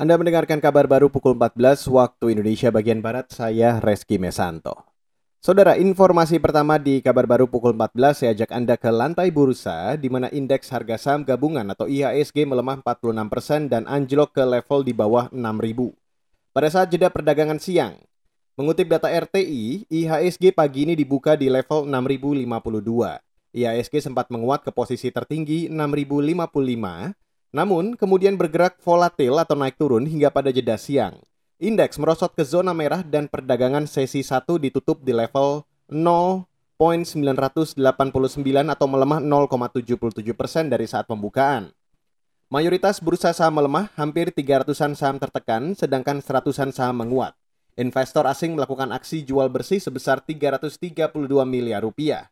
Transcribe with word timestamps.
Anda 0.00 0.16
mendengarkan 0.16 0.56
kabar 0.56 0.88
baru 0.88 1.12
pukul 1.12 1.36
14 1.36 1.84
waktu 1.92 2.32
Indonesia 2.32 2.72
bagian 2.72 3.04
Barat, 3.04 3.28
saya 3.28 3.76
Reski 3.76 4.16
Mesanto. 4.16 4.88
Saudara, 5.36 5.76
informasi 5.76 6.40
pertama 6.40 6.80
di 6.80 7.04
kabar 7.04 7.28
baru 7.28 7.44
pukul 7.44 7.76
14 7.76 8.16
saya 8.16 8.30
ajak 8.32 8.56
Anda 8.56 8.80
ke 8.80 8.88
lantai 8.88 9.28
bursa 9.28 10.00
di 10.00 10.08
mana 10.08 10.32
indeks 10.32 10.72
harga 10.72 10.96
saham 10.96 11.28
gabungan 11.28 11.68
atau 11.68 11.84
IHSG 11.92 12.48
melemah 12.48 12.80
46% 12.80 13.68
dan 13.68 13.84
anjlok 13.84 14.32
ke 14.32 14.40
level 14.48 14.80
di 14.80 14.96
bawah 14.96 15.28
6.000. 15.28 15.92
Pada 16.56 16.68
saat 16.72 16.88
jeda 16.88 17.12
perdagangan 17.12 17.60
siang, 17.60 18.00
mengutip 18.56 18.88
data 18.88 19.12
RTI, 19.12 19.92
IHSG 19.92 20.56
pagi 20.56 20.88
ini 20.88 20.96
dibuka 20.96 21.36
di 21.36 21.52
level 21.52 21.84
6.052. 21.84 22.48
IHSG 23.60 23.94
sempat 24.00 24.32
menguat 24.32 24.64
ke 24.64 24.72
posisi 24.72 25.12
tertinggi 25.12 25.68
6.055 25.68 27.21
namun, 27.52 27.94
kemudian 28.00 28.34
bergerak 28.40 28.80
volatil 28.80 29.36
atau 29.36 29.52
naik 29.52 29.76
turun 29.76 30.08
hingga 30.08 30.32
pada 30.32 30.48
jeda 30.48 30.80
siang. 30.80 31.20
Indeks 31.60 32.00
merosot 32.00 32.32
ke 32.32 32.42
zona 32.42 32.72
merah 32.72 33.04
dan 33.04 33.28
perdagangan 33.28 33.84
sesi 33.86 34.24
1 34.24 34.48
ditutup 34.58 35.04
di 35.04 35.12
level 35.14 35.62
0.989 35.92 37.76
atau 38.66 38.86
melemah 38.88 39.20
0,77 39.20 40.32
persen 40.32 40.66
dari 40.72 40.88
saat 40.88 41.04
pembukaan. 41.04 41.70
Mayoritas 42.48 43.00
bursa 43.00 43.32
saham 43.32 43.60
melemah, 43.60 43.88
hampir 43.96 44.32
300-an 44.32 44.92
saham 44.92 45.16
tertekan, 45.16 45.76
sedangkan 45.76 46.20
100-an 46.20 46.72
saham 46.72 47.00
menguat. 47.00 47.36
Investor 47.80 48.28
asing 48.28 48.52
melakukan 48.52 48.92
aksi 48.92 49.24
jual 49.24 49.48
bersih 49.48 49.80
sebesar 49.80 50.20
332 50.20 51.08
miliar 51.48 51.80
rupiah. 51.80 52.28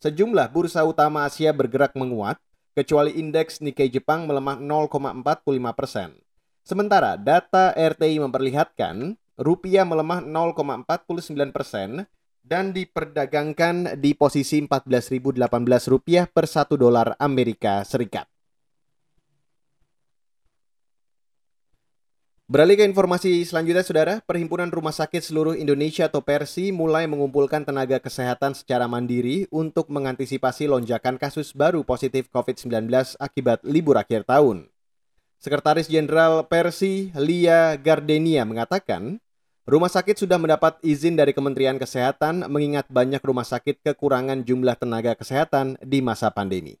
Sejumlah 0.00 0.48
bursa 0.48 0.80
utama 0.88 1.28
Asia 1.28 1.52
bergerak 1.52 1.92
menguat, 1.92 2.40
kecuali 2.78 3.18
indeks 3.18 3.58
Nikkei 3.58 3.90
Jepang 3.90 4.30
melemah 4.30 4.54
0,45 4.62 5.42
persen. 5.74 6.14
Sementara 6.62 7.18
data 7.18 7.74
RTI 7.74 8.22
memperlihatkan 8.22 9.18
rupiah 9.34 9.82
melemah 9.82 10.22
0,49 10.22 11.50
persen 11.50 12.06
dan 12.46 12.70
diperdagangkan 12.70 13.98
di 13.98 14.14
posisi 14.14 14.62
14.018 14.62 15.90
rupiah 15.90 16.30
per 16.30 16.46
satu 16.46 16.78
dolar 16.78 17.18
Amerika 17.18 17.82
Serikat. 17.82 18.30
Beralih 22.48 22.80
ke 22.80 22.84
informasi 22.88 23.44
selanjutnya, 23.44 23.84
Saudara. 23.84 24.14
Perhimpunan 24.24 24.72
Rumah 24.72 24.96
Sakit 24.96 25.20
Seluruh 25.20 25.52
Indonesia 25.52 26.08
atau 26.08 26.24
Persi 26.24 26.72
mulai 26.72 27.04
mengumpulkan 27.04 27.60
tenaga 27.60 28.00
kesehatan 28.00 28.56
secara 28.56 28.88
mandiri 28.88 29.44
untuk 29.52 29.92
mengantisipasi 29.92 30.64
lonjakan 30.64 31.20
kasus 31.20 31.52
baru 31.52 31.84
positif 31.84 32.32
COVID-19 32.32 32.88
akibat 33.20 33.60
libur 33.68 34.00
akhir 34.00 34.24
tahun. 34.24 34.64
Sekretaris 35.36 35.92
Jenderal 35.92 36.48
Persi, 36.48 37.12
Lia 37.20 37.76
Gardenia, 37.76 38.48
mengatakan, 38.48 39.20
rumah 39.68 39.92
sakit 39.92 40.16
sudah 40.16 40.40
mendapat 40.40 40.80
izin 40.80 41.20
dari 41.20 41.36
Kementerian 41.36 41.76
Kesehatan 41.76 42.48
mengingat 42.48 42.88
banyak 42.88 43.20
rumah 43.20 43.44
sakit 43.44 43.84
kekurangan 43.84 44.40
jumlah 44.48 44.80
tenaga 44.80 45.12
kesehatan 45.12 45.76
di 45.84 46.00
masa 46.00 46.32
pandemi 46.32 46.80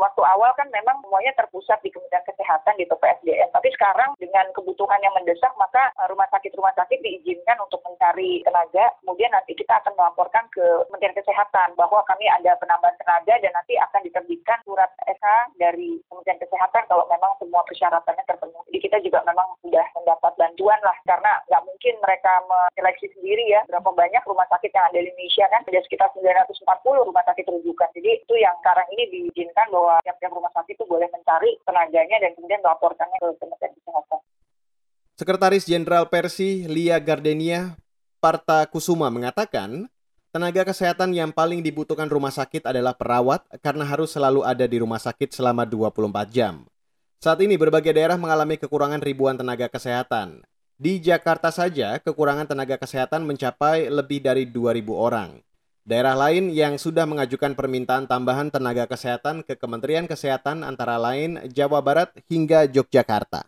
waktu 0.00 0.22
awal 0.24 0.50
kan 0.56 0.66
memang 0.72 0.96
semuanya 1.04 1.36
terpusat 1.36 1.76
di 1.84 1.92
Kementerian 1.92 2.24
Kesehatan 2.24 2.80
gitu 2.80 2.96
PSDM. 2.96 3.52
Tapi 3.52 3.68
sekarang 3.76 4.16
dengan 4.16 4.48
kebutuhan 4.56 4.98
yang 5.04 5.12
mendesak 5.12 5.52
maka 5.60 5.92
eh, 6.00 6.08
rumah 6.08 6.26
sakit-rumah 6.32 6.72
sakit 6.72 6.98
diizinkan 7.04 7.60
untuk 7.60 7.84
mencari 7.84 8.40
tenaga. 8.42 8.96
Kemudian 9.04 9.30
nanti 9.30 9.52
kita 9.52 9.76
akan 9.84 9.92
melaporkan 9.94 10.48
ke 10.48 10.64
Kementerian 10.88 11.16
Kesehatan 11.20 11.76
bahwa 11.76 12.00
kami 12.08 12.24
ada 12.26 12.56
penambahan 12.56 12.96
tenaga 12.96 13.36
dan 13.44 13.52
nanti 13.52 13.76
akan 13.76 14.00
diterbitkan 14.08 14.58
surat 14.64 14.90
SK 15.04 15.26
dari 15.60 16.00
Kementerian 16.08 16.40
Kesehatan 16.40 16.88
kalau 16.88 17.04
memang 17.12 17.36
semua 17.36 17.60
persyaratannya 17.68 18.24
terpenuhi. 18.24 18.66
Jadi 18.72 18.78
kita 18.80 18.98
juga 19.04 19.20
memang 19.28 19.52
sudah 19.60 19.84
mendapat 19.92 20.32
bantuan 20.40 20.80
lah 20.80 20.96
karena 21.04 21.32
mungkin 21.70 21.94
mereka 22.02 22.32
menyeleksi 22.50 23.06
sendiri 23.14 23.46
ya 23.46 23.62
berapa 23.70 23.86
banyak 23.86 24.22
rumah 24.26 24.44
sakit 24.50 24.74
yang 24.74 24.86
ada 24.90 24.98
di 24.98 25.06
Indonesia 25.06 25.46
kan 25.46 25.62
ada 25.62 25.80
sekitar 25.86 26.10
940 26.18 27.06
rumah 27.06 27.24
sakit 27.24 27.46
rujukan. 27.46 27.88
Jadi 27.94 28.10
itu 28.26 28.34
yang 28.34 28.54
sekarang 28.58 28.86
ini 28.98 29.04
diizinkan 29.08 29.70
bahwa 29.70 30.02
tiap-tiap 30.02 30.32
rumah 30.34 30.52
sakit 30.52 30.74
itu 30.74 30.84
boleh 30.84 31.06
mencari 31.14 31.50
tenaganya 31.62 32.16
dan 32.18 32.30
kemudian 32.34 32.60
melaporkannya 32.60 33.18
ke 33.22 33.28
Kementerian 33.38 33.74
Kesehatan. 33.78 34.20
Sekretaris 35.20 35.64
Jenderal 35.68 36.08
Persi 36.08 36.64
Lia 36.66 36.96
Gardenia 36.96 37.76
Parta 38.24 38.64
Kusuma 38.68 39.12
mengatakan, 39.12 39.88
tenaga 40.32 40.64
kesehatan 40.68 41.12
yang 41.12 41.32
paling 41.32 41.60
dibutuhkan 41.60 42.08
rumah 42.08 42.32
sakit 42.32 42.64
adalah 42.68 42.92
perawat 42.96 43.44
karena 43.60 43.84
harus 43.84 44.12
selalu 44.12 44.44
ada 44.44 44.64
di 44.64 44.80
rumah 44.80 45.00
sakit 45.00 45.32
selama 45.32 45.64
24 45.68 46.28
jam. 46.32 46.64
Saat 47.20 47.44
ini 47.44 47.60
berbagai 47.60 47.92
daerah 47.92 48.16
mengalami 48.16 48.56
kekurangan 48.56 49.04
ribuan 49.04 49.36
tenaga 49.36 49.68
kesehatan. 49.68 50.40
Di 50.80 50.96
Jakarta 50.96 51.52
saja, 51.52 52.00
kekurangan 52.00 52.48
tenaga 52.48 52.80
kesehatan 52.80 53.28
mencapai 53.28 53.92
lebih 53.92 54.24
dari 54.24 54.48
2.000 54.48 54.80
orang. 54.96 55.36
Daerah 55.84 56.16
lain 56.16 56.48
yang 56.48 56.80
sudah 56.80 57.04
mengajukan 57.04 57.52
permintaan 57.52 58.08
tambahan 58.08 58.48
tenaga 58.48 58.88
kesehatan 58.88 59.44
ke 59.44 59.60
Kementerian 59.60 60.08
Kesehatan 60.08 60.64
antara 60.64 60.96
lain 60.96 61.36
Jawa 61.52 61.84
Barat 61.84 62.16
hingga 62.32 62.64
Yogyakarta. 62.64 63.44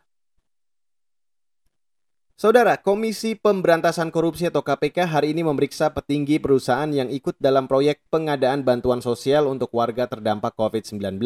Saudara, 2.36 2.76
Komisi 2.76 3.32
Pemberantasan 3.32 4.12
Korupsi 4.12 4.52
atau 4.52 4.60
KPK 4.60 5.08
hari 5.08 5.32
ini 5.32 5.40
memeriksa 5.40 5.88
petinggi 5.88 6.36
perusahaan 6.36 6.92
yang 6.92 7.08
ikut 7.08 7.40
dalam 7.40 7.64
proyek 7.64 8.04
pengadaan 8.12 8.60
bantuan 8.60 9.00
sosial 9.00 9.48
untuk 9.48 9.72
warga 9.72 10.04
terdampak 10.04 10.52
COVID-19. 10.52 11.16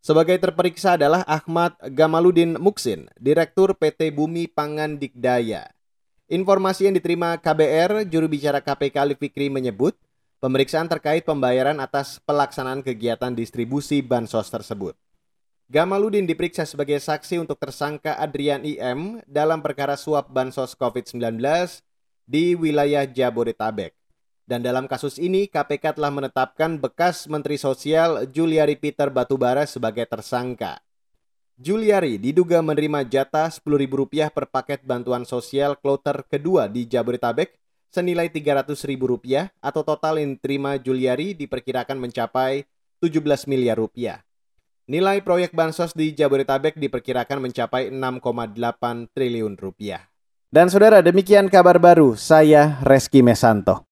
Sebagai 0.00 0.40
terperiksa 0.40 0.96
adalah 0.96 1.20
Ahmad 1.28 1.76
Gamaludin 1.92 2.56
Muksin, 2.56 3.12
Direktur 3.20 3.76
PT 3.76 4.08
Bumi 4.16 4.48
Pangan 4.48 4.96
Dikdaya. 4.96 5.68
Informasi 6.24 6.88
yang 6.88 6.96
diterima 6.96 7.36
KBR, 7.36 8.08
juru 8.08 8.24
bicara 8.24 8.64
KPK 8.64 8.96
Ali 8.96 9.12
Fikri 9.12 9.52
menyebut, 9.52 9.92
pemeriksaan 10.40 10.88
terkait 10.88 11.28
pembayaran 11.28 11.76
atas 11.84 12.16
pelaksanaan 12.24 12.80
kegiatan 12.80 13.36
distribusi 13.36 14.00
bansos 14.00 14.48
tersebut. 14.48 14.96
Gamaludin 15.68 16.24
diperiksa 16.24 16.64
sebagai 16.64 16.96
saksi 16.96 17.36
untuk 17.36 17.60
tersangka 17.60 18.16
Adrian 18.16 18.64
IM 18.64 19.20
dalam 19.28 19.60
perkara 19.60 20.00
suap 20.00 20.32
bansos 20.32 20.72
COVID-19 20.80 21.44
di 22.24 22.56
wilayah 22.56 23.04
Jabodetabek. 23.04 23.99
Dan 24.48 24.66
dalam 24.66 24.90
kasus 24.90 25.20
ini, 25.20 25.46
KPK 25.46 25.96
telah 25.96 26.10
menetapkan 26.10 26.76
bekas 26.80 27.30
Menteri 27.30 27.56
Sosial 27.56 28.26
Juliari 28.28 28.74
Peter 28.74 29.08
Batubara 29.08 29.64
sebagai 29.64 30.04
tersangka. 30.06 30.82
Juliari 31.60 32.16
diduga 32.16 32.64
menerima 32.64 33.04
jatah 33.04 33.52
Rp10.000 33.52 34.32
per 34.32 34.48
paket 34.48 34.80
bantuan 34.80 35.28
sosial 35.28 35.76
kloter 35.76 36.24
kedua 36.24 36.72
di 36.72 36.88
Jabodetabek 36.88 37.52
senilai 37.92 38.32
Rp300.000 38.32 39.60
atau 39.60 39.82
total 39.84 40.24
yang 40.24 40.40
diterima 40.40 40.80
Juliari 40.80 41.36
diperkirakan 41.36 42.00
mencapai 42.00 42.64
17 43.04 43.44
miliar 43.44 43.76
rupiah. 43.76 44.24
Nilai 44.90 45.22
proyek 45.22 45.52
bansos 45.52 45.92
di 45.92 46.16
Jabodetabek 46.16 46.80
diperkirakan 46.80 47.44
mencapai 47.44 47.92
6,8 47.92 49.12
triliun 49.12 49.54
rupiah. 49.54 50.08
Dan 50.50 50.66
saudara, 50.66 50.98
demikian 50.98 51.46
kabar 51.46 51.78
baru. 51.78 52.18
Saya 52.18 52.82
Reski 52.82 53.22
Mesanto. 53.22 53.86